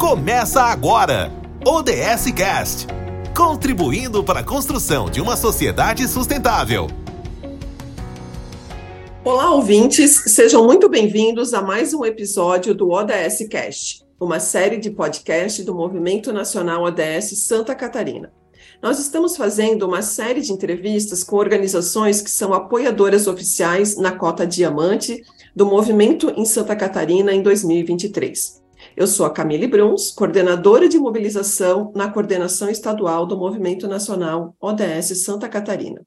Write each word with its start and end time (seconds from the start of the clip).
Começa 0.00 0.62
agora! 0.62 1.30
ODS 1.62 2.32
Cast 2.34 2.86
contribuindo 3.36 4.24
para 4.24 4.40
a 4.40 4.42
construção 4.42 5.10
de 5.10 5.20
uma 5.20 5.36
sociedade 5.36 6.08
sustentável. 6.08 6.86
Olá, 9.22 9.50
ouvintes, 9.50 10.22
sejam 10.28 10.64
muito 10.64 10.88
bem-vindos 10.88 11.52
a 11.52 11.60
mais 11.60 11.92
um 11.92 12.02
episódio 12.02 12.74
do 12.74 12.88
ODS 12.88 13.46
Cast, 13.50 14.02
uma 14.18 14.40
série 14.40 14.78
de 14.78 14.90
podcast 14.90 15.62
do 15.64 15.74
Movimento 15.74 16.32
Nacional 16.32 16.82
ODS 16.84 17.38
Santa 17.38 17.74
Catarina. 17.74 18.32
Nós 18.82 18.98
estamos 18.98 19.36
fazendo 19.36 19.86
uma 19.86 20.00
série 20.00 20.40
de 20.40 20.50
entrevistas 20.50 21.22
com 21.22 21.36
organizações 21.36 22.22
que 22.22 22.30
são 22.30 22.54
apoiadoras 22.54 23.26
oficiais 23.26 23.98
na 23.98 24.12
cota 24.12 24.46
diamante 24.46 25.22
do 25.54 25.66
movimento 25.66 26.32
em 26.34 26.46
Santa 26.46 26.74
Catarina 26.74 27.34
em 27.34 27.42
2023. 27.42 28.60
Eu 28.96 29.06
sou 29.06 29.24
a 29.24 29.30
Camille 29.30 29.68
Bruns, 29.68 30.10
coordenadora 30.10 30.88
de 30.88 30.98
mobilização 30.98 31.92
na 31.94 32.10
coordenação 32.10 32.68
estadual 32.68 33.24
do 33.24 33.36
Movimento 33.36 33.86
Nacional 33.86 34.56
ODS 34.60 35.22
Santa 35.22 35.48
Catarina. 35.48 36.04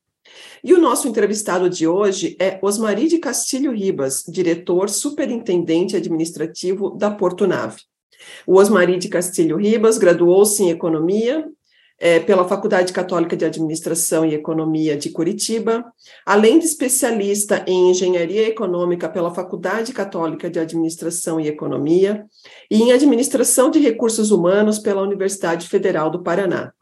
E 0.63 0.73
o 0.73 0.79
nosso 0.79 1.07
entrevistado 1.07 1.69
de 1.69 1.87
hoje 1.87 2.35
é 2.39 2.59
Osmari 2.61 3.07
de 3.07 3.19
Castilho 3.19 3.71
Ribas, 3.71 4.23
diretor 4.27 4.89
superintendente 4.89 5.95
administrativo 5.95 6.91
da 6.91 7.09
Porto 7.09 7.47
Nave. 7.47 7.81
O 8.45 8.55
Osmari 8.55 8.97
de 8.97 9.07
Castilho 9.07 9.57
Ribas 9.57 9.97
graduou-se 9.97 10.63
em 10.63 10.69
Economia 10.69 11.45
é, 11.99 12.19
pela 12.19 12.47
Faculdade 12.47 12.91
Católica 12.91 13.35
de 13.35 13.45
Administração 13.45 14.25
e 14.25 14.33
Economia 14.33 14.97
de 14.97 15.09
Curitiba, 15.09 15.85
além 16.25 16.59
de 16.59 16.65
especialista 16.65 17.63
em 17.67 17.91
Engenharia 17.91 18.47
Econômica 18.47 19.07
pela 19.07 19.33
Faculdade 19.33 19.93
Católica 19.93 20.49
de 20.49 20.59
Administração 20.59 21.39
e 21.39 21.47
Economia 21.47 22.25
e 22.69 22.81
em 22.81 22.91
Administração 22.91 23.69
de 23.69 23.79
Recursos 23.79 24.31
Humanos 24.31 24.79
pela 24.79 25.01
Universidade 25.01 25.67
Federal 25.67 26.09
do 26.09 26.23
Paraná. 26.23 26.73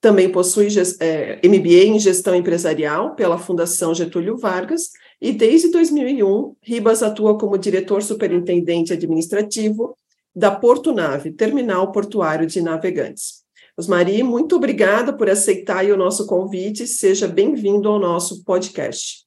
Também 0.00 0.30
possui 0.30 0.68
é, 1.00 1.40
MBA 1.46 1.84
em 1.84 1.98
Gestão 1.98 2.34
Empresarial 2.34 3.14
pela 3.14 3.38
Fundação 3.38 3.94
Getúlio 3.94 4.36
Vargas 4.36 4.90
e 5.20 5.30
desde 5.30 5.70
2001, 5.70 6.56
Ribas 6.60 7.00
atua 7.00 7.38
como 7.38 7.56
diretor 7.56 8.02
superintendente 8.02 8.92
administrativo 8.92 9.96
da 10.34 10.50
Porto 10.50 10.92
Nave, 10.92 11.30
Terminal 11.30 11.92
Portuário 11.92 12.46
de 12.46 12.60
Navegantes. 12.60 13.41
Osmari, 13.74 14.22
muito 14.22 14.56
obrigada 14.56 15.16
por 15.16 15.30
aceitar 15.30 15.86
o 15.86 15.96
nosso 15.96 16.26
convite. 16.26 16.86
Seja 16.86 17.26
bem-vindo 17.26 17.88
ao 17.88 17.98
nosso 17.98 18.44
podcast. 18.44 19.24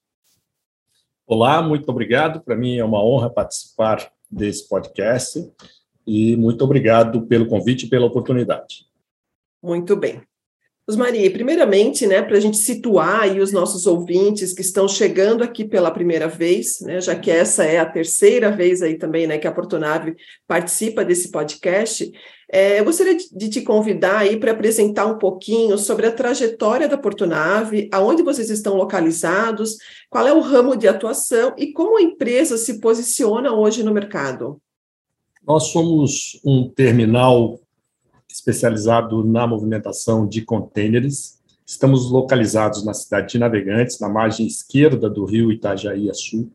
Olá, 1.25 1.63
muito 1.63 1.89
obrigado. 1.89 2.43
Para 2.43 2.55
mim 2.55 2.77
é 2.77 2.83
uma 2.83 3.03
honra 3.03 3.27
participar 3.27 4.11
desse 4.29 4.69
podcast 4.69 5.51
e 6.05 6.35
muito 6.37 6.63
obrigado 6.63 7.25
pelo 7.25 7.47
convite 7.47 7.87
e 7.87 7.89
pela 7.89 8.05
oportunidade. 8.05 8.85
Muito 9.63 9.95
bem. 9.95 10.21
Osmari, 10.87 11.27
primeiramente, 11.31 12.05
né, 12.05 12.21
para 12.21 12.37
a 12.37 12.39
gente 12.39 12.57
situar 12.57 13.21
aí 13.21 13.39
os 13.39 13.51
nossos 13.51 13.87
ouvintes 13.87 14.53
que 14.53 14.61
estão 14.61 14.87
chegando 14.87 15.43
aqui 15.43 15.65
pela 15.65 15.89
primeira 15.89 16.27
vez, 16.27 16.79
né, 16.81 17.01
já 17.01 17.15
que 17.15 17.31
essa 17.31 17.65
é 17.65 17.79
a 17.79 17.85
terceira 17.85 18.51
vez 18.51 18.83
aí 18.83 18.95
também, 18.95 19.25
né, 19.25 19.39
que 19.39 19.47
a 19.47 19.51
Portonave 19.51 20.15
participa 20.47 21.03
desse 21.03 21.31
podcast, 21.31 22.11
é, 22.51 22.79
eu 22.79 22.85
gostaria 22.85 23.17
de 23.17 23.49
te 23.49 23.61
convidar 23.61 24.19
aí 24.19 24.37
para 24.39 24.51
apresentar 24.51 25.07
um 25.07 25.17
pouquinho 25.17 25.75
sobre 25.75 26.05
a 26.05 26.11
trajetória 26.11 26.87
da 26.87 26.99
Portonave, 26.99 27.89
aonde 27.91 28.21
vocês 28.21 28.51
estão 28.51 28.75
localizados, 28.75 29.77
qual 30.07 30.27
é 30.27 30.33
o 30.33 30.39
ramo 30.39 30.75
de 30.75 30.87
atuação 30.87 31.55
e 31.57 31.73
como 31.73 31.97
a 31.97 32.01
empresa 32.03 32.57
se 32.57 32.79
posiciona 32.79 33.51
hoje 33.51 33.81
no 33.81 33.91
mercado. 33.91 34.61
Nós 35.47 35.65
somos 35.65 36.39
um 36.45 36.69
terminal 36.69 37.59
especializado 38.35 39.23
na 39.23 39.47
movimentação 39.47 40.27
de 40.27 40.41
contêineres. 40.41 41.39
Estamos 41.65 42.11
localizados 42.11 42.83
na 42.83 42.93
cidade 42.93 43.31
de 43.31 43.39
Navegantes, 43.39 43.97
na 43.99 44.09
margem 44.09 44.45
esquerda 44.45 45.09
do 45.09 45.23
rio 45.23 45.53
Itajaí-Açu. 45.53 46.51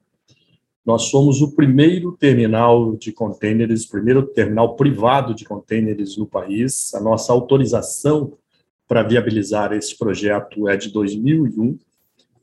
Nós 0.85 1.05
somos 1.05 1.41
o 1.41 1.53
primeiro 1.53 2.13
terminal 2.13 2.95
de 2.97 3.13
contêineres, 3.13 3.87
primeiro 3.87 4.27
terminal 4.27 4.77
privado 4.77 5.35
de 5.35 5.47
contêineres 5.47 6.19
no 6.19 6.27
país. 6.27 6.95
A 6.95 7.01
nossa 7.01 7.33
autorização 7.33 8.35
para 8.87 9.03
viabilizar 9.03 9.73
esse 9.73 9.97
projeto 9.97 10.69
é 10.69 10.77
de 10.77 10.91
2001. 10.91 11.79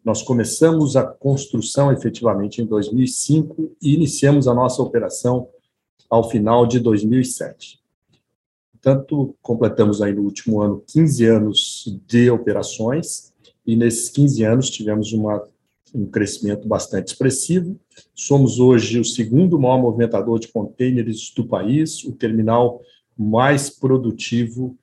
Nós 0.03 0.23
começamos 0.23 0.95
a 0.95 1.03
construção 1.03 1.91
efetivamente 1.91 2.61
em 2.61 2.65
2005 2.65 3.75
e 3.81 3.93
iniciamos 3.93 4.47
a 4.47 4.53
nossa 4.53 4.81
operação 4.81 5.47
ao 6.09 6.27
final 6.27 6.65
de 6.65 6.79
2007. 6.79 7.79
Portanto, 8.87 9.35
completamos 9.41 10.01
aí 10.01 10.13
no 10.13 10.21
último 10.21 10.61
ano 10.61 10.81
15 10.87 11.25
anos 11.25 11.99
de 12.07 12.31
operações 12.31 13.33
e 13.65 13.75
nesses 13.75 14.09
15 14.11 14.43
anos 14.45 14.69
tivemos 14.69 15.11
uma, 15.11 15.43
um 15.93 16.05
crescimento 16.05 16.65
bastante 16.65 17.09
expressivo. 17.09 17.77
Somos 18.15 18.61
hoje 18.61 18.97
o 18.97 19.03
segundo 19.03 19.59
maior 19.59 19.81
movimentador 19.81 20.39
de 20.39 20.47
contêineres 20.47 21.33
do 21.35 21.45
país, 21.45 22.01
o 22.05 22.13
terminal 22.13 22.81
mais 23.17 23.69
produtivo 23.69 24.77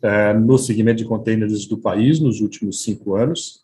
eh, 0.00 0.32
no 0.32 0.56
segmento 0.56 1.02
de 1.02 1.04
contêineres 1.04 1.66
do 1.66 1.76
país 1.76 2.18
nos 2.18 2.40
últimos 2.40 2.82
cinco 2.82 3.14
anos. 3.14 3.62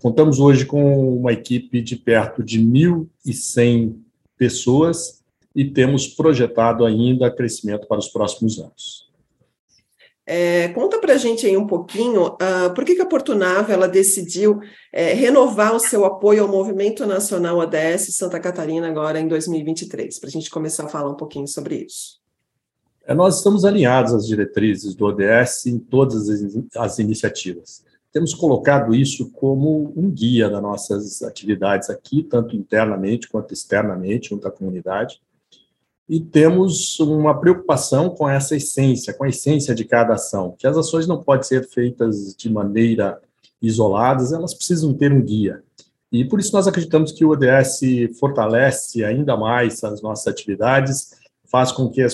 Contamos 0.00 0.40
hoje 0.40 0.64
com 0.64 1.14
uma 1.14 1.34
equipe 1.34 1.82
de 1.82 1.94
perto 1.94 2.42
de 2.42 2.58
1.100 2.58 3.96
pessoas 4.38 5.22
e 5.54 5.62
temos 5.62 6.08
projetado 6.08 6.86
ainda 6.86 7.30
crescimento 7.30 7.86
para 7.86 7.98
os 7.98 8.08
próximos 8.08 8.58
anos. 8.58 9.05
É, 10.28 10.68
conta 10.70 10.98
para 10.98 11.14
a 11.14 11.16
gente 11.16 11.46
aí 11.46 11.56
um 11.56 11.68
pouquinho 11.68 12.26
uh, 12.26 12.74
por 12.74 12.84
que, 12.84 12.96
que 12.96 13.02
a 13.02 13.06
Portunave 13.06 13.72
ela 13.72 13.86
decidiu 13.86 14.58
é, 14.92 15.12
renovar 15.12 15.72
o 15.72 15.78
seu 15.78 16.04
apoio 16.04 16.42
ao 16.42 16.48
Movimento 16.48 17.06
Nacional 17.06 17.58
ODS 17.58 18.16
Santa 18.16 18.40
Catarina 18.40 18.88
agora 18.88 19.20
em 19.20 19.28
2023, 19.28 20.18
para 20.18 20.28
a 20.28 20.32
gente 20.32 20.50
começar 20.50 20.86
a 20.86 20.88
falar 20.88 21.10
um 21.10 21.16
pouquinho 21.16 21.46
sobre 21.46 21.76
isso. 21.76 22.18
É, 23.06 23.14
nós 23.14 23.36
estamos 23.36 23.64
alinhados 23.64 24.12
às 24.12 24.26
diretrizes 24.26 24.96
do 24.96 25.04
ODS 25.04 25.66
em 25.66 25.78
todas 25.78 26.28
as, 26.28 26.40
as 26.74 26.98
iniciativas. 26.98 27.84
Temos 28.12 28.34
colocado 28.34 28.96
isso 28.96 29.30
como 29.30 29.92
um 29.94 30.10
guia 30.10 30.50
das 30.50 30.60
nossas 30.60 31.22
atividades 31.22 31.88
aqui, 31.88 32.24
tanto 32.24 32.56
internamente 32.56 33.28
quanto 33.28 33.54
externamente, 33.54 34.30
junto 34.30 34.48
à 34.48 34.50
comunidade 34.50 35.20
e 36.08 36.20
temos 36.20 36.98
uma 37.00 37.38
preocupação 37.38 38.10
com 38.10 38.28
essa 38.28 38.54
essência, 38.54 39.12
com 39.12 39.24
a 39.24 39.28
essência 39.28 39.74
de 39.74 39.84
cada 39.84 40.14
ação, 40.14 40.54
que 40.56 40.66
as 40.66 40.76
ações 40.76 41.06
não 41.06 41.22
podem 41.22 41.42
ser 41.42 41.68
feitas 41.68 42.34
de 42.36 42.50
maneira 42.50 43.20
isoladas, 43.60 44.32
elas 44.32 44.54
precisam 44.54 44.94
ter 44.94 45.12
um 45.12 45.22
guia. 45.22 45.62
E 46.12 46.24
por 46.24 46.38
isso 46.38 46.52
nós 46.52 46.68
acreditamos 46.68 47.10
que 47.10 47.24
o 47.24 47.30
ODS 47.30 47.80
fortalece 48.20 49.04
ainda 49.04 49.36
mais 49.36 49.82
as 49.82 50.00
nossas 50.00 50.28
atividades, 50.28 51.10
faz 51.50 51.72
com 51.72 51.90
que 51.90 52.06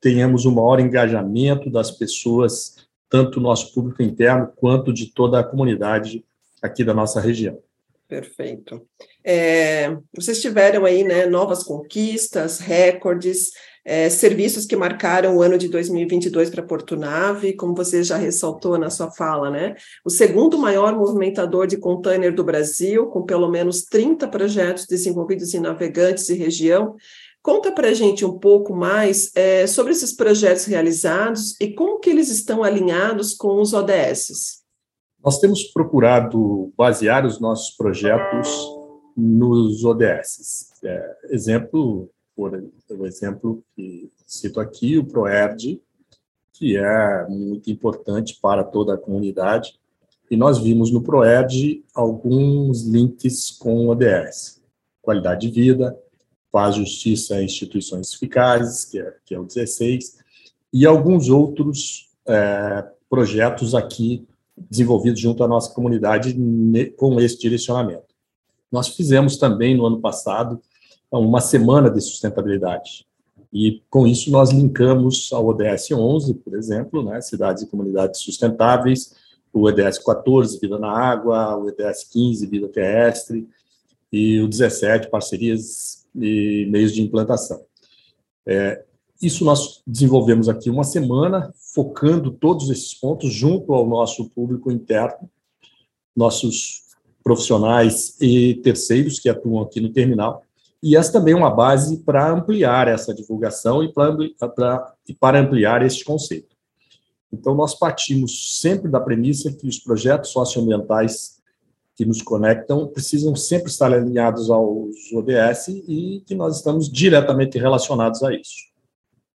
tenhamos 0.00 0.44
um 0.44 0.52
maior 0.52 0.80
engajamento 0.80 1.70
das 1.70 1.90
pessoas, 1.90 2.76
tanto 3.08 3.38
do 3.38 3.40
nosso 3.40 3.72
público 3.72 4.02
interno 4.02 4.50
quanto 4.56 4.92
de 4.92 5.06
toda 5.06 5.38
a 5.38 5.44
comunidade 5.44 6.24
aqui 6.60 6.82
da 6.82 6.92
nossa 6.92 7.20
região. 7.20 7.58
Perfeito. 8.08 8.86
É, 9.24 9.96
vocês 10.14 10.40
tiveram 10.40 10.84
aí 10.84 11.02
né, 11.02 11.24
novas 11.26 11.62
conquistas, 11.62 12.58
recordes, 12.58 13.50
é, 13.84 14.08
serviços 14.08 14.64
que 14.64 14.76
marcaram 14.76 15.36
o 15.36 15.42
ano 15.42 15.58
de 15.58 15.68
2022 15.68 16.50
para 16.50 16.62
Porto 16.62 16.96
Nave, 16.96 17.54
como 17.54 17.74
você 17.74 18.02
já 18.02 18.16
ressaltou 18.16 18.78
na 18.78 18.90
sua 18.90 19.10
fala, 19.10 19.50
né? 19.50 19.74
O 20.04 20.10
segundo 20.10 20.56
maior 20.56 20.94
movimentador 20.96 21.66
de 21.66 21.76
container 21.76 22.34
do 22.34 22.44
Brasil, 22.44 23.06
com 23.06 23.22
pelo 23.22 23.48
menos 23.48 23.82
30 23.84 24.28
projetos 24.28 24.86
desenvolvidos 24.86 25.52
em 25.54 25.60
navegantes 25.60 26.28
e 26.28 26.34
região. 26.34 26.94
Conta 27.42 27.72
para 27.72 27.88
a 27.88 27.94
gente 27.94 28.24
um 28.24 28.38
pouco 28.38 28.72
mais 28.72 29.32
é, 29.34 29.66
sobre 29.66 29.92
esses 29.92 30.14
projetos 30.14 30.64
realizados 30.66 31.60
e 31.60 31.74
como 31.74 31.98
que 31.98 32.10
eles 32.10 32.28
estão 32.28 32.62
alinhados 32.62 33.34
com 33.34 33.60
os 33.60 33.72
ODSs. 33.72 34.61
Nós 35.24 35.38
temos 35.38 35.62
procurado 35.64 36.72
basear 36.76 37.24
os 37.24 37.38
nossos 37.38 37.76
projetos 37.76 38.48
nos 39.16 39.84
ODS. 39.84 40.72
É, 40.82 41.16
exemplo, 41.30 42.10
por 42.34 42.52
o 42.90 43.06
exemplo 43.06 43.62
que 43.76 44.10
cito 44.26 44.58
aqui, 44.58 44.98
o 44.98 45.04
ProERD, 45.04 45.80
que 46.52 46.76
é 46.76 47.26
muito 47.28 47.70
importante 47.70 48.38
para 48.42 48.64
toda 48.64 48.94
a 48.94 48.98
comunidade, 48.98 49.78
e 50.28 50.36
nós 50.36 50.58
vimos 50.58 50.90
no 50.90 51.02
ProERD 51.02 51.84
alguns 51.94 52.82
links 52.82 53.50
com 53.50 53.86
o 53.86 53.90
ODS. 53.90 54.60
Qualidade 55.00 55.48
de 55.48 55.54
vida, 55.54 55.96
paz, 56.50 56.74
justiça 56.74 57.40
e 57.40 57.44
instituições 57.44 58.12
eficazes, 58.12 58.84
que 58.86 58.98
é, 58.98 59.14
que 59.24 59.34
é 59.34 59.38
o 59.38 59.44
16, 59.44 60.18
e 60.72 60.84
alguns 60.84 61.28
outros 61.28 62.10
é, 62.26 62.84
projetos 63.08 63.74
aqui 63.74 64.26
desenvolvidos 64.56 65.20
junto 65.20 65.42
à 65.42 65.48
nossa 65.48 65.72
comunidade 65.74 66.36
com 66.96 67.20
esse 67.20 67.38
direcionamento. 67.38 68.12
Nós 68.70 68.88
fizemos 68.88 69.36
também 69.36 69.76
no 69.76 69.86
ano 69.86 70.00
passado 70.00 70.60
uma 71.10 71.40
semana 71.40 71.90
de 71.90 72.00
sustentabilidade. 72.00 73.06
E 73.52 73.82
com 73.90 74.06
isso 74.06 74.30
nós 74.30 74.50
linkamos 74.50 75.30
ao 75.32 75.46
ODS 75.46 75.90
11, 75.92 76.34
por 76.34 76.56
exemplo, 76.56 77.02
né, 77.02 77.20
cidades 77.20 77.62
e 77.62 77.66
comunidades 77.66 78.20
sustentáveis, 78.20 79.14
o 79.52 79.64
ODS 79.64 79.98
14, 79.98 80.58
vida 80.58 80.78
na 80.78 80.90
água, 80.90 81.54
o 81.58 81.66
ODS 81.66 82.04
15, 82.10 82.46
vida 82.46 82.68
terrestre, 82.68 83.46
e 84.10 84.40
o 84.40 84.48
17, 84.48 85.10
parcerias 85.10 86.06
e 86.14 86.66
meios 86.70 86.92
de 86.92 87.02
implantação. 87.02 87.62
É, 88.46 88.84
isso 89.22 89.44
nós 89.44 89.80
desenvolvemos 89.86 90.48
aqui 90.48 90.68
uma 90.68 90.84
semana, 90.84 91.52
focando 91.72 92.32
todos 92.32 92.68
esses 92.70 92.92
pontos 92.92 93.32
junto 93.32 93.72
ao 93.72 93.86
nosso 93.86 94.28
público 94.30 94.70
interno, 94.70 95.30
nossos 96.14 96.82
profissionais 97.22 98.20
e 98.20 98.56
terceiros 98.56 99.20
que 99.20 99.28
atuam 99.28 99.62
aqui 99.62 99.80
no 99.80 99.92
terminal, 99.92 100.42
e 100.82 100.96
essa 100.96 101.12
também 101.12 101.34
é 101.34 101.36
uma 101.36 101.54
base 101.54 101.98
para 101.98 102.28
ampliar 102.32 102.88
essa 102.88 103.14
divulgação 103.14 103.84
e 103.84 103.92
e 105.08 105.14
para 105.14 105.40
ampliar 105.40 105.86
este 105.86 106.04
conceito. 106.04 106.56
Então, 107.32 107.54
nós 107.54 107.74
partimos 107.78 108.60
sempre 108.60 108.90
da 108.90 109.00
premissa 109.00 109.52
que 109.52 109.66
os 109.68 109.78
projetos 109.78 110.30
socioambientais 110.30 111.40
que 111.94 112.04
nos 112.04 112.20
conectam 112.20 112.88
precisam 112.88 113.36
sempre 113.36 113.70
estar 113.70 113.92
alinhados 113.92 114.50
aos 114.50 115.12
ODS 115.12 115.68
e 115.68 116.22
que 116.26 116.34
nós 116.34 116.56
estamos 116.56 116.90
diretamente 116.90 117.58
relacionados 117.58 118.22
a 118.24 118.34
isso. 118.34 118.71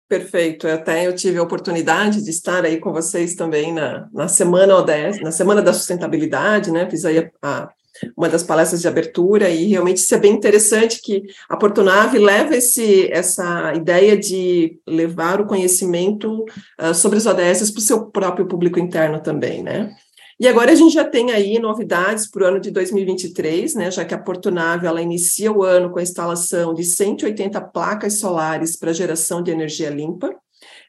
Perfeito. 0.07 0.67
Até 0.67 1.07
eu 1.07 1.15
tive 1.15 1.37
a 1.37 1.43
oportunidade 1.43 2.23
de 2.23 2.29
estar 2.29 2.65
aí 2.65 2.79
com 2.79 2.91
vocês 2.91 3.35
também 3.35 3.73
na, 3.73 4.07
na 4.13 4.27
semana 4.27 4.75
ODS, 4.75 5.21
na 5.21 5.31
semana 5.31 5.61
da 5.61 5.73
sustentabilidade, 5.73 6.71
né? 6.71 6.89
Fiz 6.89 7.05
aí 7.05 7.17
a, 7.17 7.31
a 7.41 7.69
uma 8.17 8.27
das 8.27 8.43
palestras 8.43 8.81
de 8.81 8.87
abertura, 8.87 9.49
e 9.49 9.67
realmente 9.67 9.97
isso 9.97 10.13
é 10.15 10.17
bem 10.17 10.33
interessante 10.33 10.99
que 11.01 11.23
a 11.47 11.55
Portonave 11.55 12.17
leva 12.17 12.55
esse, 12.55 13.07
essa 13.11 13.73
ideia 13.75 14.17
de 14.17 14.79
levar 14.87 15.39
o 15.39 15.45
conhecimento 15.45 16.43
uh, 16.81 16.93
sobre 16.93 17.17
os 17.17 17.25
ODS 17.25 17.71
para 17.71 17.79
o 17.79 17.81
seu 17.81 18.05
próprio 18.07 18.47
público 18.47 18.79
interno 18.79 19.21
também, 19.21 19.61
né? 19.61 19.95
E 20.43 20.47
agora 20.49 20.73
a 20.73 20.75
gente 20.75 20.93
já 20.93 21.05
tem 21.05 21.31
aí 21.31 21.57
novidades 21.57 22.29
para 22.29 22.43
o 22.43 22.45
ano 22.45 22.59
de 22.59 22.69
2023, 22.69 23.75
né, 23.75 23.89
já 23.89 24.03
que 24.03 24.13
a 24.13 24.17
Portonave 24.17 24.85
ela 24.85 25.01
inicia 25.01 25.49
o 25.49 25.63
ano 25.63 25.89
com 25.89 25.99
a 25.99 26.03
instalação 26.03 26.73
de 26.73 26.83
180 26.83 27.61
placas 27.61 28.19
solares 28.19 28.75
para 28.75 28.91
geração 28.91 29.41
de 29.41 29.51
energia 29.51 29.89
limpa, 29.89 30.35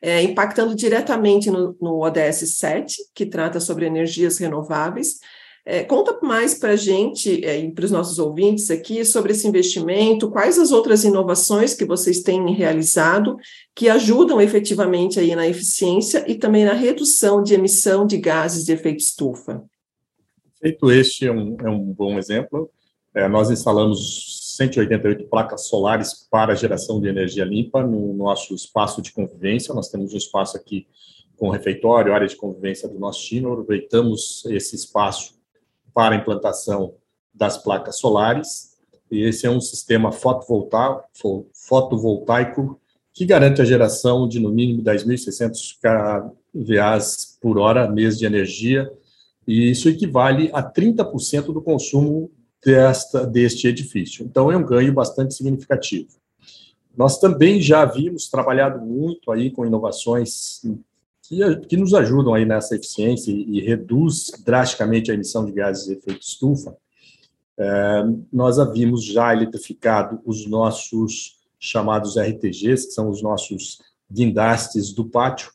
é, 0.02 0.20
impactando 0.24 0.74
diretamente 0.74 1.52
no, 1.52 1.76
no 1.80 2.02
ODS 2.02 2.56
7, 2.58 2.96
que 3.14 3.24
trata 3.24 3.60
sobre 3.60 3.86
energias 3.86 4.38
renováveis, 4.38 5.20
é, 5.66 5.82
conta 5.82 6.18
mais 6.20 6.54
para 6.54 6.70
a 6.70 6.76
gente 6.76 7.42
é, 7.42 7.58
e 7.58 7.72
para 7.72 7.86
os 7.86 7.90
nossos 7.90 8.18
ouvintes 8.18 8.70
aqui 8.70 9.02
sobre 9.02 9.32
esse 9.32 9.48
investimento, 9.48 10.30
quais 10.30 10.58
as 10.58 10.70
outras 10.70 11.04
inovações 11.04 11.72
que 11.72 11.86
vocês 11.86 12.20
têm 12.20 12.52
realizado 12.54 13.36
que 13.74 13.88
ajudam 13.88 14.40
efetivamente 14.40 15.18
aí 15.18 15.34
na 15.34 15.48
eficiência 15.48 16.24
e 16.30 16.34
também 16.34 16.64
na 16.64 16.74
redução 16.74 17.42
de 17.42 17.54
emissão 17.54 18.06
de 18.06 18.18
gases 18.18 18.64
de 18.66 18.72
efeito 18.72 19.00
estufa. 19.00 19.64
Feito 20.60 20.90
este 20.90 21.26
é 21.26 21.32
um, 21.32 21.56
é 21.60 21.70
um 21.70 21.80
bom 21.80 22.18
exemplo. 22.18 22.70
É, 23.14 23.26
nós 23.26 23.50
instalamos 23.50 24.54
188 24.56 25.28
placas 25.28 25.66
solares 25.66 26.26
para 26.30 26.54
geração 26.54 27.00
de 27.00 27.08
energia 27.08 27.44
limpa 27.44 27.82
no 27.82 28.12
nosso 28.12 28.54
espaço 28.54 29.00
de 29.00 29.12
convivência. 29.12 29.74
Nós 29.74 29.88
temos 29.88 30.12
um 30.12 30.16
espaço 30.16 30.56
aqui 30.56 30.86
com 31.36 31.48
refeitório, 31.48 32.12
área 32.12 32.26
de 32.26 32.36
convivência 32.36 32.88
do 32.88 32.98
nosso 32.98 33.22
time. 33.22 33.46
Aproveitamos 33.46 34.44
esse 34.46 34.76
espaço 34.76 35.33
para 35.94 36.14
a 36.14 36.18
implantação 36.18 36.92
das 37.32 37.56
placas 37.56 37.96
solares. 37.96 38.74
E 39.10 39.22
esse 39.22 39.46
é 39.46 39.50
um 39.50 39.60
sistema 39.60 40.12
fotovoltaico, 40.12 42.78
que 43.12 43.24
garante 43.24 43.62
a 43.62 43.64
geração 43.64 44.28
de 44.28 44.38
no 44.40 44.50
mínimo 44.50 44.82
10.600 44.82 45.78
kVAs 45.80 47.38
por 47.40 47.58
hora 47.58 47.88
mês 47.88 48.18
de 48.18 48.26
energia, 48.26 48.92
e 49.46 49.70
isso 49.70 49.88
equivale 49.88 50.50
a 50.52 50.60
30% 50.62 51.52
do 51.52 51.62
consumo 51.62 52.30
desta, 52.64 53.24
deste 53.24 53.68
edifício. 53.68 54.24
Então, 54.24 54.50
é 54.50 54.56
um 54.56 54.64
ganho 54.64 54.92
bastante 54.92 55.34
significativo. 55.34 56.08
Nós 56.96 57.18
também 57.18 57.60
já 57.60 57.82
havíamos 57.82 58.28
trabalhado 58.28 58.80
muito 58.80 59.30
aí 59.30 59.50
com 59.50 59.66
inovações 59.66 60.62
que, 61.28 61.56
que 61.66 61.76
nos 61.76 61.94
ajudam 61.94 62.34
aí 62.34 62.44
nessa 62.44 62.76
eficiência 62.76 63.30
e, 63.30 63.58
e 63.58 63.60
reduz 63.60 64.30
drasticamente 64.44 65.10
a 65.10 65.14
emissão 65.14 65.44
de 65.44 65.52
gases 65.52 65.86
de 65.86 65.94
efeito 65.94 66.20
estufa, 66.20 66.76
é, 67.56 68.04
nós 68.32 68.58
havíamos 68.58 69.04
já 69.04 69.32
eletrificado 69.32 70.20
os 70.24 70.46
nossos 70.46 71.38
chamados 71.58 72.16
RTGs, 72.16 72.86
que 72.86 72.92
são 72.92 73.08
os 73.08 73.22
nossos 73.22 73.80
guindastes 74.10 74.92
do 74.92 75.04
pátio, 75.04 75.52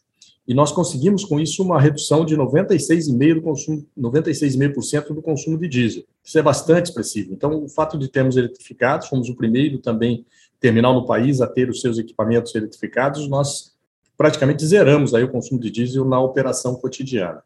e 0.47 0.53
nós 0.55 0.71
conseguimos 0.71 1.23
com 1.23 1.39
isso 1.39 1.61
uma 1.61 1.79
redução 1.79 2.25
de 2.25 2.35
96,5% 2.35 3.35
do 3.35 3.41
consumo, 3.43 3.85
96,5% 3.95 5.13
do 5.13 5.21
consumo 5.21 5.59
de 5.59 5.67
diesel. 5.67 6.03
Isso 6.23 6.39
é 6.39 6.41
bastante 6.41 6.87
expressivo. 6.87 7.31
Então, 7.31 7.63
o 7.63 7.69
fato 7.69 7.99
de 7.99 8.07
termos 8.07 8.35
eletrificados, 8.35 9.07
fomos 9.07 9.29
o 9.29 9.35
primeiro 9.35 9.77
também 9.77 10.25
terminal 10.59 10.95
no 10.95 11.05
país 11.05 11.39
a 11.39 11.45
ter 11.45 11.69
os 11.69 11.79
seus 11.79 11.99
equipamentos 11.99 12.55
eletrificados, 12.55 13.29
nós 13.29 13.77
praticamente 14.19 14.65
zeramos 14.65 15.13
aí 15.13 15.23
o 15.23 15.31
consumo 15.31 15.61
de 15.61 15.71
diesel 15.71 16.03
na 16.03 16.19
operação 16.19 16.75
cotidiana. 16.75 17.41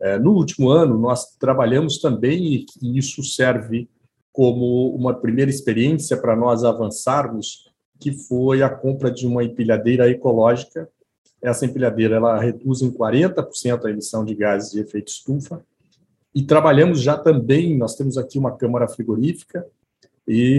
É, 0.00 0.16
no 0.20 0.30
último 0.30 0.70
ano, 0.70 0.96
nós 0.96 1.34
trabalhamos 1.36 1.98
também, 1.98 2.64
e 2.80 2.96
isso 2.96 3.24
serve 3.24 3.90
como 4.32 4.94
uma 4.94 5.12
primeira 5.12 5.50
experiência 5.50 6.16
para 6.16 6.36
nós 6.36 6.62
avançarmos, 6.62 7.72
que 7.98 8.12
foi 8.12 8.62
a 8.62 8.68
compra 8.70 9.10
de 9.10 9.26
uma 9.26 9.42
empilhadeira 9.42 10.08
ecológica. 10.08 10.88
Essa 11.42 11.66
empilhadeira 11.66 12.16
ela 12.16 12.38
reduz 12.38 12.80
em 12.80 12.92
40% 12.92 13.84
a 13.84 13.90
emissão 13.90 14.24
de 14.24 14.36
gases 14.36 14.70
de 14.70 14.78
efeito 14.78 15.08
estufa. 15.08 15.60
E 16.32 16.44
trabalhamos 16.44 17.00
já 17.00 17.18
também, 17.18 17.76
nós 17.76 17.96
temos 17.96 18.16
aqui 18.16 18.38
uma 18.38 18.56
câmara 18.56 18.86
frigorífica, 18.86 19.66
e 20.26 20.56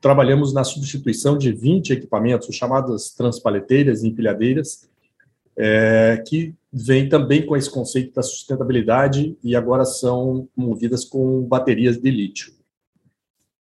trabalhamos 0.00 0.52
na 0.52 0.64
substituição 0.64 1.36
de 1.36 1.52
20 1.52 1.92
equipamentos, 1.92 2.54
chamadas 2.54 3.10
transpaleteiras 3.10 4.02
e 4.02 4.08
empilhadeiras, 4.08 4.88
é, 5.56 6.22
que 6.26 6.54
vem 6.72 7.08
também 7.08 7.44
com 7.44 7.56
esse 7.56 7.70
conceito 7.70 8.14
da 8.14 8.22
sustentabilidade 8.22 9.36
e 9.42 9.54
agora 9.54 9.84
são 9.84 10.48
movidas 10.56 11.04
com 11.04 11.42
baterias 11.42 11.98
de 11.98 12.10
lítio. 12.10 12.52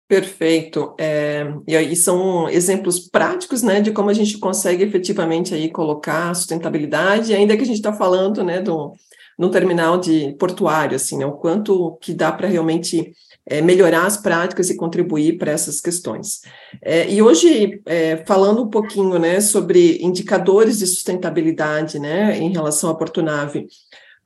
Perfeito. 0.08 0.94
É, 0.98 1.52
e 1.66 1.76
aí 1.76 1.96
são 1.96 2.48
exemplos 2.48 3.00
práticos, 3.00 3.62
né, 3.62 3.80
de 3.80 3.90
como 3.90 4.08
a 4.08 4.14
gente 4.14 4.38
consegue 4.38 4.84
efetivamente 4.84 5.52
aí 5.52 5.68
colocar 5.68 6.32
sustentabilidade, 6.34 7.34
ainda 7.34 7.56
que 7.56 7.62
a 7.62 7.66
gente 7.66 7.76
está 7.76 7.92
falando, 7.92 8.44
né, 8.44 8.60
do, 8.60 8.92
no 9.36 9.50
terminal 9.50 9.98
de 9.98 10.32
portuário, 10.38 10.94
assim, 10.94 11.18
né, 11.18 11.26
o 11.26 11.32
quanto 11.32 11.96
que 12.00 12.14
dá 12.14 12.30
para 12.30 12.46
realmente 12.46 13.12
é, 13.48 13.62
melhorar 13.62 14.06
as 14.06 14.16
práticas 14.16 14.68
e 14.68 14.76
contribuir 14.76 15.38
para 15.38 15.52
essas 15.52 15.80
questões. 15.80 16.40
É, 16.82 17.08
e 17.08 17.22
hoje, 17.22 17.80
é, 17.86 18.16
falando 18.26 18.62
um 18.62 18.68
pouquinho 18.70 19.18
né, 19.18 19.40
sobre 19.40 19.98
indicadores 20.02 20.78
de 20.78 20.86
sustentabilidade 20.86 21.98
né, 21.98 22.36
em 22.38 22.50
relação 22.52 22.90
à 22.90 22.94
Portunave, 22.94 23.66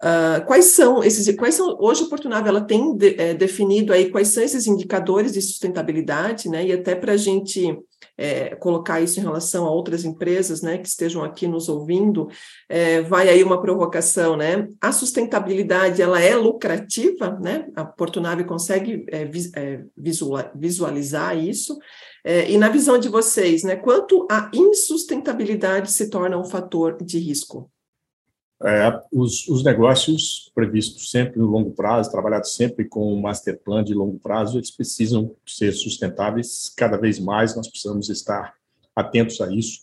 uh, 0.02 0.44
quais 0.46 0.66
são 0.66 1.04
esses, 1.04 1.34
quais 1.36 1.54
são, 1.54 1.76
hoje 1.78 2.04
a 2.04 2.08
Portunave 2.08 2.48
ela 2.48 2.62
tem 2.62 2.96
de, 2.96 3.20
é, 3.20 3.34
definido 3.34 3.92
aí 3.92 4.10
quais 4.10 4.28
são 4.28 4.42
esses 4.42 4.66
indicadores 4.66 5.32
de 5.32 5.42
sustentabilidade, 5.42 6.48
né, 6.48 6.66
e 6.66 6.72
até 6.72 6.94
para 6.94 7.12
a 7.12 7.18
gente 7.18 7.78
é, 8.20 8.54
colocar 8.54 9.00
isso 9.00 9.18
em 9.18 9.22
relação 9.22 9.64
a 9.66 9.70
outras 9.70 10.04
empresas, 10.04 10.60
né, 10.60 10.76
que 10.76 10.86
estejam 10.86 11.24
aqui 11.24 11.48
nos 11.48 11.70
ouvindo, 11.70 12.28
é, 12.68 13.00
vai 13.00 13.30
aí 13.30 13.42
uma 13.42 13.62
provocação, 13.62 14.36
né? 14.36 14.68
A 14.78 14.92
sustentabilidade 14.92 16.02
ela 16.02 16.20
é 16.20 16.36
lucrativa, 16.36 17.38
né? 17.40 17.66
A 17.74 17.82
Portunave 17.82 18.44
consegue 18.44 19.06
é, 19.10 19.28
é 19.56 19.80
visualizar 20.54 21.38
isso. 21.38 21.78
É, 22.22 22.50
e 22.50 22.58
na 22.58 22.68
visão 22.68 22.98
de 22.98 23.08
vocês, 23.08 23.62
né, 23.62 23.76
quanto 23.76 24.28
a 24.30 24.50
insustentabilidade 24.52 25.90
se 25.90 26.10
torna 26.10 26.38
um 26.38 26.44
fator 26.44 27.02
de 27.02 27.18
risco? 27.18 27.70
É, 28.62 29.00
os, 29.10 29.48
os, 29.48 29.64
negócios 29.64 30.52
previstos 30.54 31.10
sempre 31.10 31.38
no 31.38 31.46
longo 31.46 31.70
prazo, 31.70 32.10
trabalhados 32.10 32.54
sempre 32.54 32.84
com 32.84 33.14
um 33.14 33.18
master 33.18 33.58
plan 33.58 33.82
de 33.82 33.94
longo 33.94 34.18
prazo, 34.18 34.58
eles 34.58 34.70
precisam 34.70 35.34
ser 35.46 35.72
sustentáveis 35.72 36.70
cada 36.76 36.98
vez 36.98 37.18
mais, 37.18 37.56
nós 37.56 37.68
precisamos 37.68 38.10
estar 38.10 38.54
atentos 38.94 39.40
a 39.40 39.50
isso. 39.50 39.80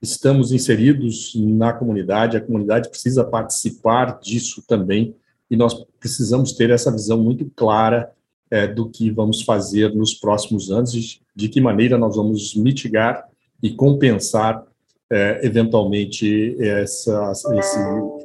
Estamos 0.00 0.52
inseridos 0.52 1.32
na 1.36 1.74
comunidade, 1.74 2.36
a 2.36 2.40
comunidade 2.40 2.88
precisa 2.88 3.24
participar 3.24 4.18
disso 4.20 4.64
também, 4.66 5.14
e 5.50 5.56
nós 5.56 5.74
precisamos 6.00 6.52
ter 6.52 6.70
essa 6.70 6.90
visão 6.90 7.22
muito 7.22 7.50
clara 7.54 8.10
é, 8.50 8.66
do 8.66 8.88
que 8.88 9.10
vamos 9.10 9.42
fazer 9.42 9.94
nos 9.94 10.14
próximos 10.14 10.70
anos, 10.70 10.92
de, 10.92 11.20
de 11.36 11.48
que 11.50 11.60
maneira 11.60 11.98
nós 11.98 12.16
vamos 12.16 12.54
mitigar 12.54 13.28
e 13.62 13.70
compensar 13.70 14.64
é, 15.10 15.40
eventualmente 15.44 16.56
essa, 16.58 17.32
esse 17.58 17.78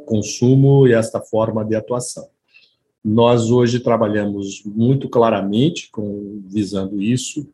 consumo 0.05 0.87
e 0.87 0.93
esta 0.93 1.19
forma 1.21 1.63
de 1.63 1.75
atuação. 1.75 2.27
Nós 3.03 3.49
hoje 3.49 3.79
trabalhamos 3.79 4.63
muito 4.65 5.07
claramente 5.07 5.89
com 5.91 6.41
visando 6.47 7.01
isso. 7.01 7.47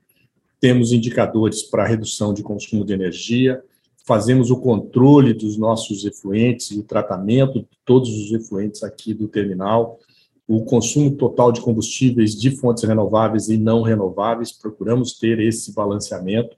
Temos 0.60 0.91
indicadores 0.91 1.63
para 1.63 1.86
redução 1.86 2.34
de 2.34 2.41
consumo 2.41 2.84
de 2.84 2.94
energia, 2.94 3.62
fazemos 4.05 4.50
o 4.51 4.58
controle 4.58 5.34
dos 5.34 5.58
nossos 5.58 6.05
efluentes 6.05 6.72
e 6.72 6.79
o 6.79 6.84
tratamento 6.84 7.60
de 7.60 7.67
todos 7.84 8.10
os 8.10 8.32
efluentes 8.32 8.84
aqui 8.84 9.13
do 9.13 9.27
terminal, 9.27 10.00
o 10.48 10.63
consumo 10.63 11.12
total 11.12 11.51
de 11.51 11.62
combustíveis 11.62 12.36
de 12.36 12.51
fontes 12.51 12.84
renováveis 12.84 13.50
e 13.50 13.58
não 13.58 13.82
renováveis, 13.82 14.51
procuramos 14.51 15.17
ter 15.17 15.39
esse 15.39 15.74
balanceamento. 15.74 16.55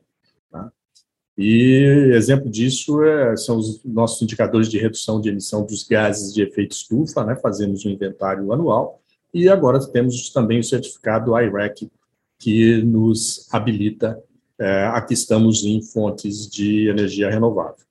E 1.38 2.12
exemplo 2.16 2.50
disso 2.50 3.04
é, 3.04 3.38
são 3.38 3.58
os 3.58 3.84
nossos 3.86 4.22
indicadores 4.24 4.70
de 4.70 4.80
redução 4.80 5.22
de 5.22 5.30
emissão 5.30 5.64
dos 5.64 5.84
gases 5.84 6.34
de 6.34 6.42
efeito 6.42 6.72
estufa, 6.76 7.24
né? 7.24 7.36
fazemos 7.36 7.86
um 7.86 7.90
inventário 7.90 8.52
anual, 8.52 9.00
e 9.32 9.48
agora 9.48 9.80
temos 9.92 10.30
também 10.32 10.60
o 10.60 10.64
certificado 10.64 11.40
IREC, 11.40 11.92
que 12.40 12.82
nos 12.82 13.48
habilita 13.52 14.22
é, 14.60 14.86
aqui 14.86 15.14
estamos 15.14 15.64
em 15.64 15.82
fontes 15.82 16.50
de 16.50 16.88
energia 16.88 17.30
renovável. 17.30 17.86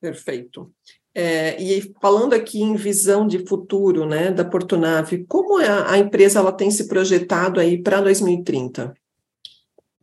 Perfeito. 0.00 0.72
É, 1.14 1.62
e 1.62 1.94
falando 2.00 2.34
aqui 2.34 2.60
em 2.60 2.74
visão 2.74 3.26
de 3.26 3.46
futuro, 3.46 4.04
né, 4.04 4.32
da 4.32 4.44
Portonave, 4.44 5.24
como 5.24 5.60
é 5.60 5.68
a, 5.68 5.92
a 5.92 5.98
empresa 5.98 6.40
ela 6.40 6.50
tem 6.50 6.70
se 6.72 6.88
projetado 6.88 7.60
aí 7.60 7.80
para 7.80 8.00
2030? 8.00 8.92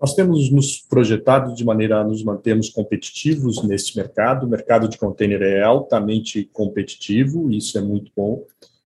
Nós 0.02 0.16
temos 0.16 0.50
nos 0.50 0.80
projetado 0.80 1.54
de 1.54 1.64
maneira 1.64 2.00
a 2.00 2.04
nos 2.04 2.24
mantermos 2.24 2.70
competitivos 2.70 3.62
neste 3.62 3.96
mercado. 3.96 4.48
O 4.48 4.50
mercado 4.50 4.88
de 4.88 4.98
container 4.98 5.44
é 5.44 5.62
altamente 5.62 6.50
competitivo, 6.52 7.52
isso 7.52 7.78
é 7.78 7.82
muito 7.82 8.12
bom. 8.18 8.44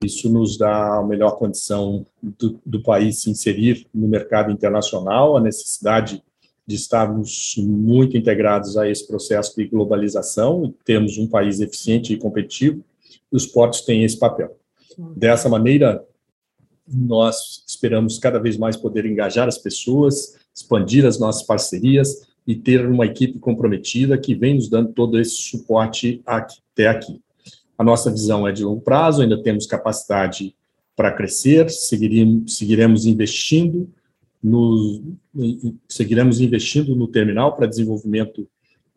Isso 0.03 0.29
nos 0.29 0.55
dá 0.55 0.99
a 0.99 1.03
melhor 1.03 1.31
condição 1.31 2.05
do, 2.21 2.61
do 2.63 2.83
país 2.83 3.23
se 3.23 3.29
inserir 3.31 3.87
no 3.91 4.07
mercado 4.07 4.51
internacional, 4.51 5.35
a 5.35 5.41
necessidade 5.41 6.23
de 6.65 6.75
estarmos 6.75 7.55
muito 7.57 8.15
integrados 8.15 8.77
a 8.77 8.87
esse 8.87 9.07
processo 9.07 9.55
de 9.55 9.65
globalização 9.65 10.71
termos 10.85 11.17
um 11.17 11.27
país 11.27 11.59
eficiente 11.59 12.13
e 12.13 12.17
competitivo, 12.17 12.85
os 13.31 13.47
portos 13.47 13.81
têm 13.81 14.03
esse 14.03 14.19
papel. 14.19 14.55
Dessa 15.15 15.49
maneira, 15.49 16.05
nós 16.87 17.63
esperamos 17.67 18.19
cada 18.19 18.39
vez 18.39 18.57
mais 18.57 18.77
poder 18.77 19.05
engajar 19.05 19.47
as 19.47 19.57
pessoas, 19.57 20.37
expandir 20.59 21.05
as 21.05 21.19
nossas 21.19 21.43
parcerias 21.43 22.27
e 22.45 22.55
ter 22.55 22.85
uma 22.85 23.05
equipe 23.05 23.39
comprometida 23.39 24.17
que 24.17 24.35
vem 24.35 24.55
nos 24.55 24.69
dando 24.69 24.91
todo 24.93 25.19
esse 25.19 25.35
suporte 25.35 26.21
até 26.25 26.87
aqui. 26.87 27.21
A 27.77 27.83
nossa 27.83 28.11
visão 28.11 28.47
é 28.47 28.51
de 28.51 28.63
longo 28.63 28.81
prazo, 28.81 29.21
ainda 29.21 29.41
temos 29.41 29.65
capacidade 29.65 30.55
para 30.95 31.11
crescer, 31.11 31.69
seguiremos, 31.69 32.57
seguiremos 32.57 33.05
investindo 33.05 33.89
no, 34.43 35.01
seguiremos 35.87 36.41
investindo 36.41 36.95
no 36.95 37.07
terminal 37.07 37.55
para 37.55 37.67
desenvolvimento 37.67 38.47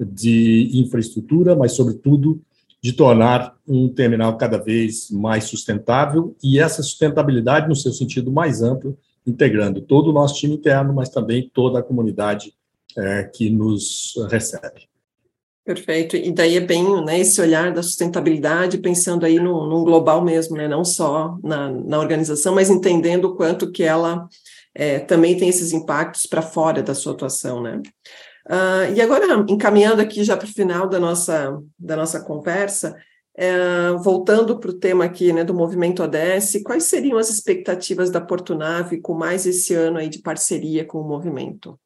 de 0.01 0.71
infraestrutura, 0.75 1.55
mas, 1.55 1.73
sobretudo, 1.73 2.41
de 2.83 2.93
tornar 2.93 3.57
um 3.67 3.89
terminal 3.89 4.37
cada 4.37 4.59
vez 4.59 5.11
mais 5.11 5.45
sustentável 5.45 6.35
e 6.43 6.59
essa 6.59 6.83
sustentabilidade 6.83 7.69
no 7.69 7.77
seu 7.77 7.93
sentido 7.93 8.33
mais 8.33 8.63
amplo, 8.63 8.99
integrando 9.27 9.81
todo 9.81 10.11
o 10.11 10.13
nosso 10.13 10.35
time 10.35 10.55
interno, 10.55 10.93
mas 10.93 11.09
também 11.09 11.51
toda 11.53 11.79
a 11.79 11.83
comunidade 11.83 12.55
é, 12.97 13.25
que 13.25 13.51
nos 13.51 14.15
recebe. 14.31 14.89
Perfeito. 15.65 16.17
E 16.17 16.33
daí 16.33 16.57
é 16.57 16.61
bem 16.61 17.05
né, 17.05 17.21
esse 17.21 17.41
olhar 17.41 17.73
da 17.73 17.83
sustentabilidade, 17.83 18.79
pensando 18.79 19.25
aí 19.25 19.39
no, 19.39 19.69
no 19.69 19.85
global 19.85 20.23
mesmo, 20.23 20.57
né, 20.57 20.67
não 20.67 20.85
só 20.85 21.39
na, 21.43 21.71
na 21.71 22.01
organização, 22.01 22.55
mas 22.55 22.69
entendendo 22.69 23.27
o 23.27 23.37
quanto 23.37 23.71
que 23.71 23.85
ela 23.85 24.27
é, 24.75 24.99
também 24.99 25.37
tem 25.37 25.49
esses 25.49 25.73
impactos 25.73 26.27
para 26.27 26.43
fora 26.43 26.83
da 26.83 26.95
sua 26.95 27.13
atuação, 27.13 27.63
né? 27.63 27.81
Uh, 28.45 28.93
e 28.97 29.01
agora, 29.01 29.45
encaminhando 29.49 30.03
aqui 30.03 30.25
já 30.25 30.37
para 30.37 30.47
o 30.47 30.53
final 30.53 30.89
da 30.89 30.99
nossa, 30.99 31.57
da 31.79 31.95
nossa 31.95 32.21
conversa, 32.21 32.97
é, 33.35 33.93
voltando 34.03 34.59
para 34.59 34.71
o 34.71 34.79
tema 34.79 35.05
aqui 35.05 35.33
né, 35.33 35.43
do 35.45 35.55
movimento 35.55 36.03
ODS, 36.03 36.63
quais 36.65 36.85
seriam 36.85 37.19
as 37.19 37.31
expectativas 37.31 38.11
da 38.11 38.21
Portunave 38.21 39.01
com 39.01 39.15
mais 39.15 39.47
esse 39.47 39.75
ano 39.75 39.99
aí 39.99 40.09
de 40.09 40.19
parceria 40.19 40.85
com 40.85 40.99
o 40.99 41.09
movimento? 41.09 41.79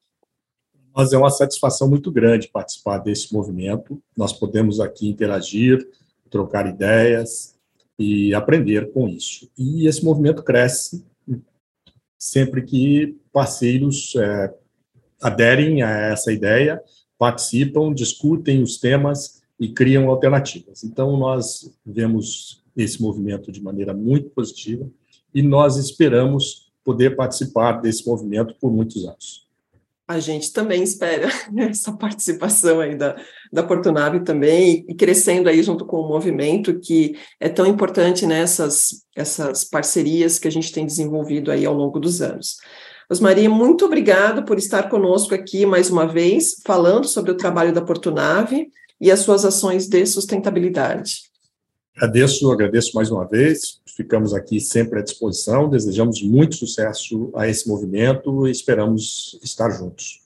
Mas 0.93 1.13
é 1.13 1.17
uma 1.17 1.29
satisfação 1.29 1.87
muito 1.87 2.11
grande 2.11 2.49
participar 2.49 2.97
desse 2.97 3.33
movimento. 3.33 4.01
Nós 4.15 4.33
podemos 4.33 4.79
aqui 4.79 5.07
interagir, 5.07 5.87
trocar 6.29 6.67
ideias 6.67 7.55
e 7.99 8.33
aprender 8.33 8.91
com 8.91 9.07
isso. 9.07 9.49
E 9.57 9.87
esse 9.87 10.03
movimento 10.03 10.43
cresce 10.43 11.05
sempre 12.17 12.63
que 12.63 13.15
parceiros 13.31 14.15
é, 14.15 14.53
aderem 15.21 15.83
a 15.83 15.89
essa 15.89 16.31
ideia, 16.31 16.81
participam, 17.17 17.93
discutem 17.93 18.61
os 18.61 18.77
temas 18.77 19.36
e 19.59 19.69
criam 19.69 20.09
alternativas. 20.09 20.83
Então, 20.83 21.17
nós 21.17 21.71
vemos 21.85 22.63
esse 22.75 23.01
movimento 23.01 23.51
de 23.51 23.61
maneira 23.61 23.93
muito 23.93 24.29
positiva 24.29 24.87
e 25.33 25.41
nós 25.41 25.77
esperamos 25.77 26.71
poder 26.83 27.15
participar 27.15 27.81
desse 27.81 28.07
movimento 28.07 28.55
por 28.59 28.71
muitos 28.71 29.05
anos 29.05 29.47
a 30.07 30.19
gente 30.19 30.53
também 30.53 30.81
espera 30.81 31.27
essa 31.57 31.91
participação 31.91 32.79
aí 32.79 32.95
da, 32.95 33.17
da 33.51 33.61
Portunave 33.61 34.21
também, 34.21 34.85
e 34.87 34.95
crescendo 34.95 35.49
aí 35.49 35.61
junto 35.61 35.85
com 35.85 35.97
o 35.97 36.07
movimento, 36.07 36.79
que 36.79 37.17
é 37.39 37.49
tão 37.49 37.65
importante 37.65 38.25
nessas 38.25 39.05
essas 39.15 39.63
parcerias 39.63 40.39
que 40.39 40.47
a 40.47 40.51
gente 40.51 40.71
tem 40.71 40.85
desenvolvido 40.85 41.51
aí 41.51 41.65
ao 41.65 41.73
longo 41.73 41.99
dos 41.99 42.21
anos. 42.21 42.57
Osmaria, 43.09 43.49
muito 43.49 43.85
obrigado 43.85 44.43
por 44.43 44.57
estar 44.57 44.89
conosco 44.89 45.33
aqui 45.33 45.65
mais 45.65 45.89
uma 45.89 46.05
vez, 46.05 46.61
falando 46.65 47.07
sobre 47.07 47.31
o 47.31 47.37
trabalho 47.37 47.73
da 47.73 47.81
Portunave 47.81 48.69
e 48.99 49.11
as 49.11 49.19
suas 49.19 49.45
ações 49.45 49.87
de 49.87 50.05
sustentabilidade. 50.05 51.27
Agradeço, 51.95 52.51
agradeço 52.51 52.95
mais 52.95 53.09
uma 53.09 53.25
vez. 53.25 53.81
Ficamos 53.95 54.33
aqui 54.33 54.59
sempre 54.59 54.99
à 54.99 55.01
disposição. 55.01 55.67
Desejamos 55.67 56.21
muito 56.21 56.55
sucesso 56.55 57.31
a 57.35 57.47
esse 57.47 57.67
movimento 57.67 58.47
e 58.47 58.51
esperamos 58.51 59.39
estar 59.43 59.71
juntos. 59.71 60.21